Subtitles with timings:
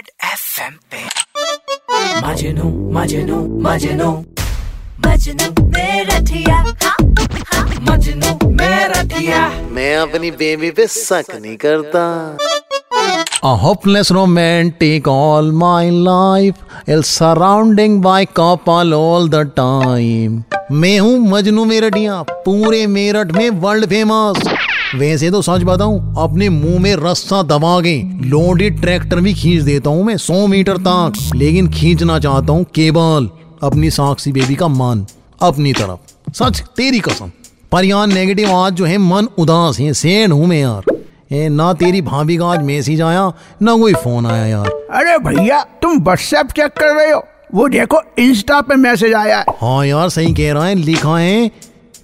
[0.00, 0.98] Red FM पे।
[2.26, 4.10] मजनू मजनू मजनू।
[5.06, 6.94] मजनू मेरा ठिया। हाँ,
[7.52, 8.48] हाँ। मजनू
[9.74, 12.04] मैं अपनी बेबी पे शक नहीं करता।
[13.44, 16.64] A hopeless romantic all my life
[16.96, 20.42] is surrounding by couple all the time.
[20.72, 24.42] मैं हूँ मजनू मेरठिया पूरे मेरठ में वर्ल्ड फ़ेमस
[24.94, 27.94] वैसे तो सच बताऊँ अपने मुँह में रस्सा दबा के
[28.28, 33.28] लोडेड ट्रैक्टर भी खींच देता हूँ मैं सौ मीटर तक। लेकिन खींचना चाहता हूँ केवल
[33.62, 35.04] अपनी साक्षी बेबी का मन
[35.40, 37.30] अपनी तरफ़। सच तेरी कसम।
[37.72, 40.96] पर यहाँ नेगेटिव आज जो है मन उदास है सैड हूँ मैं यार।
[41.32, 45.62] ए, ना तेरी भाभी का आज मैसेज आया ना कोई फ़ोन आया यार। अरे भैया
[45.82, 47.24] तुम व्हाट्सएप चेक कर रहे हो?
[47.54, 51.48] वो देखो इंस्टा पे मैसेज आया है। हाँ यार सही कह रहा है लिखा है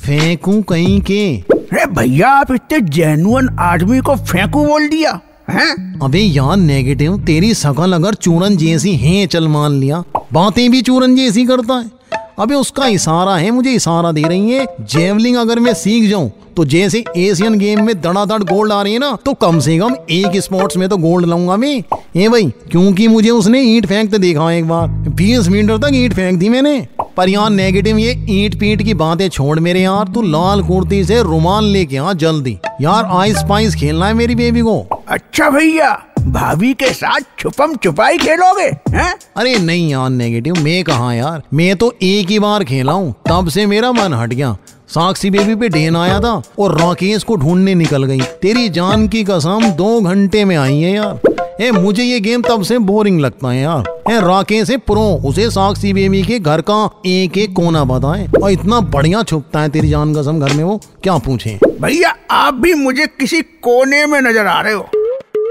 [0.00, 5.10] फेंकू कहीं के। अरे भैया, आप इतने जेनुअन आदमी को फेंकू बोल दिया,
[5.50, 6.00] हैं?
[6.02, 10.02] अबे यार नेगेटिव तेरी शकल अगर चूरन जैसी है, चल मान लिया।
[10.32, 11.90] बातें भी चूरन जैसी करता है।
[12.38, 16.64] अबे उसका इशारा है, मुझे इशारा दे रही है जेवलिंग अगर मैं सीख जाऊँ तो
[16.64, 20.36] जैसे एशियन गेम में धड़ाधड़ गोल्ड आ रही है ना तो कम से कम एक
[20.36, 21.82] स्पोर्ट्स में तो गोल्ड लाऊँगा मैं।
[22.16, 26.38] ए भाई, क्योंकि मुझे उसने ईंट फेंकते देखा एक बार, बीस मीटर तक ईंट फेंक
[26.38, 26.78] दी मैंने।
[27.16, 31.22] पर यहाँ नेगेटिव ये ईट पीट की बातें छोड़ मेरे यार तू लाल कुर्ती से
[31.22, 36.72] रुमाल लेके आ जल्दी। यार आइस पाइस खेलना है मेरी बेबी को। अच्छा भैया भाभी
[36.74, 38.64] के साथ छुपम छुपाई खेलोगे
[38.96, 39.12] हैं?
[39.36, 41.42] अरे नहीं यार नेगेटिव मैं कहा यार?
[41.54, 44.56] मैं तो एक ही बार खेला हूँ तब से मेरा मन हट गया।
[44.90, 49.22] साक्षी बेबी पे डेन आया था और राकेश को ढूँढने निकल गई। तेरी जान की
[49.24, 51.20] कसम दो घंटे में आई है यार।
[51.60, 55.50] ए मुझे ये गेम तब से बोरिंग लगता है यार। ए राकेश है प्रो उसे
[55.50, 59.88] साक्षी बेबी के घर का एक एक कोना बताए। और इतना बढ़िया छुपता है तेरी
[59.88, 61.58] जान कसम घर में वो क्या पूछे?
[61.82, 64.88] भैया आप भी मुझे किसी कोने में नज़र आ रहे हो।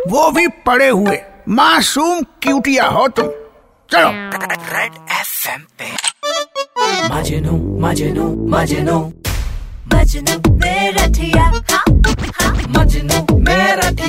[0.08, 3.28] वो भी पड़े हुए मासूम क्यूटिया हो तुम।
[3.90, 5.98] चलो। रेड एफएम पे।
[7.14, 9.00] मजनू मजनू मजनू
[9.94, 10.36] मजनू
[11.38, 11.84] हाँ,